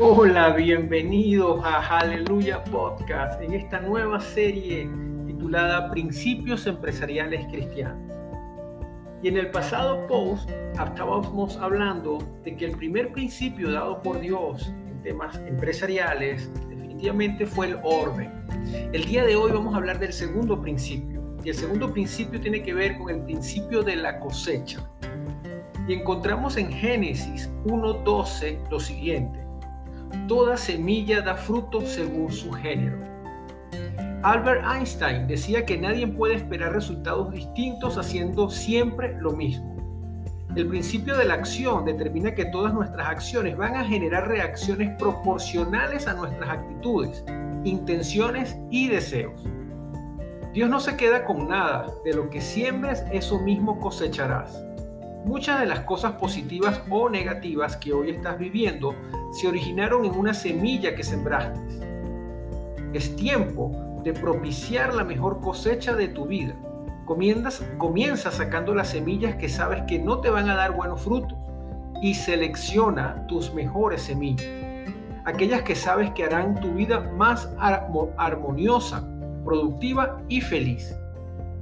Hola, 0.00 0.50
bienvenidos 0.50 1.64
a 1.64 2.00
Aleluya 2.00 2.64
Podcast 2.64 3.40
en 3.40 3.52
esta 3.52 3.78
nueva 3.78 4.18
serie 4.18 4.90
titulada 5.24 5.88
Principios 5.92 6.66
Empresariales 6.66 7.46
Cristianos. 7.46 8.12
Y 9.22 9.28
en 9.28 9.36
el 9.36 9.52
pasado 9.52 10.04
post 10.08 10.50
estábamos 10.72 11.56
hablando 11.58 12.18
de 12.42 12.56
que 12.56 12.64
el 12.64 12.76
primer 12.76 13.12
principio 13.12 13.70
dado 13.70 14.02
por 14.02 14.18
Dios 14.18 14.74
en 14.88 15.00
temas 15.04 15.36
empresariales 15.46 16.50
definitivamente 16.68 17.46
fue 17.46 17.68
el 17.68 17.78
orden. 17.84 18.32
El 18.92 19.04
día 19.04 19.24
de 19.24 19.36
hoy 19.36 19.52
vamos 19.52 19.74
a 19.74 19.76
hablar 19.76 20.00
del 20.00 20.12
segundo 20.12 20.60
principio. 20.60 21.22
Y 21.44 21.50
el 21.50 21.54
segundo 21.54 21.92
principio 21.92 22.40
tiene 22.40 22.64
que 22.64 22.74
ver 22.74 22.98
con 22.98 23.10
el 23.10 23.22
principio 23.22 23.84
de 23.84 23.94
la 23.94 24.18
cosecha. 24.18 24.80
Y 25.86 25.92
encontramos 25.92 26.56
en 26.56 26.72
Génesis 26.72 27.48
1.12 27.66 28.58
lo 28.70 28.80
siguiente. 28.80 29.43
Toda 30.28 30.56
semilla 30.56 31.20
da 31.20 31.36
fruto 31.36 31.80
según 31.82 32.32
su 32.32 32.50
género. 32.52 32.98
Albert 34.22 34.64
Einstein 34.66 35.26
decía 35.26 35.66
que 35.66 35.76
nadie 35.76 36.06
puede 36.06 36.34
esperar 36.34 36.72
resultados 36.72 37.30
distintos 37.30 37.98
haciendo 37.98 38.48
siempre 38.48 39.14
lo 39.20 39.32
mismo. 39.32 39.74
El 40.56 40.68
principio 40.68 41.16
de 41.16 41.24
la 41.24 41.34
acción 41.34 41.84
determina 41.84 42.34
que 42.34 42.46
todas 42.46 42.72
nuestras 42.72 43.08
acciones 43.08 43.56
van 43.56 43.74
a 43.74 43.84
generar 43.84 44.28
reacciones 44.28 44.96
proporcionales 44.98 46.06
a 46.06 46.14
nuestras 46.14 46.48
actitudes, 46.48 47.24
intenciones 47.64 48.56
y 48.70 48.88
deseos. 48.88 49.44
Dios 50.54 50.70
no 50.70 50.78
se 50.78 50.96
queda 50.96 51.24
con 51.24 51.48
nada, 51.48 51.88
de 52.04 52.14
lo 52.14 52.30
que 52.30 52.40
siembres 52.40 53.04
eso 53.12 53.40
mismo 53.40 53.80
cosecharás. 53.80 54.64
Muchas 55.24 55.58
de 55.58 55.66
las 55.66 55.80
cosas 55.80 56.12
positivas 56.12 56.80
o 56.88 57.10
negativas 57.10 57.76
que 57.76 57.92
hoy 57.92 58.10
estás 58.10 58.38
viviendo 58.38 58.94
se 59.34 59.48
originaron 59.48 60.04
en 60.04 60.16
una 60.16 60.32
semilla 60.32 60.94
que 60.94 61.02
sembraste. 61.02 61.60
Es 62.92 63.16
tiempo 63.16 63.72
de 64.04 64.12
propiciar 64.12 64.94
la 64.94 65.02
mejor 65.02 65.40
cosecha 65.40 65.96
de 65.96 66.06
tu 66.06 66.26
vida. 66.26 66.54
Comienzas, 67.04 67.62
comienza 67.76 68.30
sacando 68.30 68.74
las 68.74 68.90
semillas 68.90 69.34
que 69.34 69.48
sabes 69.48 69.82
que 69.88 69.98
no 69.98 70.20
te 70.20 70.30
van 70.30 70.48
a 70.48 70.54
dar 70.54 70.76
buenos 70.76 71.02
frutos 71.02 71.36
y 72.00 72.14
selecciona 72.14 73.26
tus 73.26 73.52
mejores 73.52 74.02
semillas. 74.02 74.46
Aquellas 75.24 75.62
que 75.62 75.74
sabes 75.74 76.10
que 76.12 76.24
harán 76.24 76.60
tu 76.60 76.72
vida 76.72 77.00
más 77.16 77.50
armoniosa, 77.58 79.04
productiva 79.44 80.22
y 80.28 80.40
feliz. 80.40 80.94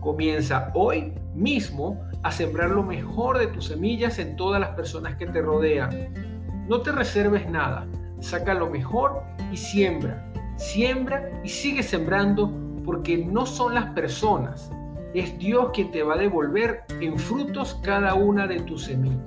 Comienza 0.00 0.70
hoy 0.74 1.12
mismo 1.34 2.00
a 2.22 2.30
sembrar 2.30 2.70
lo 2.70 2.84
mejor 2.84 3.38
de 3.38 3.48
tus 3.48 3.66
semillas 3.66 4.20
en 4.20 4.36
todas 4.36 4.60
las 4.60 4.70
personas 4.70 5.16
que 5.16 5.26
te 5.26 5.42
rodean. 5.42 6.35
No 6.68 6.80
te 6.80 6.92
reserves 6.92 7.48
nada, 7.48 7.86
saca 8.20 8.54
lo 8.54 8.68
mejor 8.68 9.22
y 9.52 9.56
siembra. 9.56 10.32
Siembra 10.56 11.30
y 11.44 11.48
sigue 11.48 11.82
sembrando 11.82 12.52
porque 12.84 13.18
no 13.18 13.46
son 13.46 13.74
las 13.74 13.86
personas, 13.90 14.70
es 15.14 15.38
Dios 15.38 15.70
quien 15.72 15.90
te 15.90 16.02
va 16.02 16.14
a 16.14 16.18
devolver 16.18 16.84
en 17.00 17.18
frutos 17.18 17.78
cada 17.82 18.14
una 18.14 18.46
de 18.46 18.60
tus 18.60 18.84
semillas. 18.84 19.24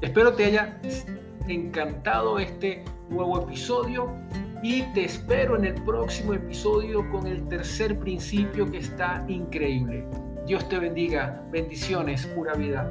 Espero 0.00 0.32
te 0.32 0.46
haya 0.46 0.80
encantado 1.46 2.38
este 2.38 2.84
nuevo 3.08 3.42
episodio 3.42 4.10
y 4.62 4.82
te 4.94 5.04
espero 5.04 5.56
en 5.56 5.64
el 5.64 5.74
próximo 5.82 6.34
episodio 6.34 7.08
con 7.10 7.26
el 7.26 7.46
tercer 7.48 7.98
principio 7.98 8.70
que 8.70 8.78
está 8.78 9.24
increíble. 9.28 10.06
Dios 10.46 10.68
te 10.68 10.78
bendiga. 10.78 11.42
Bendiciones, 11.50 12.26
pura 12.26 12.54
vida. 12.54 12.90